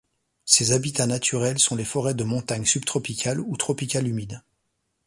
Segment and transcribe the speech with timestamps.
[0.45, 4.41] Ses habitats naturels sont les forêts de montagnes subtropicales ou tropicales humides.